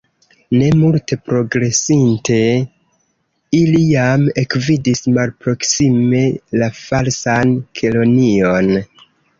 Ne 0.59 0.69
multe 0.77 1.17
progresinte, 1.27 2.37
ili 3.59 3.83
jam 3.91 4.27
ekvidis 4.45 5.05
malproksime 5.19 6.27
la 6.63 6.73
Falsan 6.83 7.59
Kelonion. 7.83 8.79